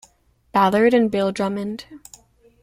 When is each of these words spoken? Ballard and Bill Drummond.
Ballard 0.51 0.95
and 0.95 1.11
Bill 1.11 1.31
Drummond. 1.31 1.85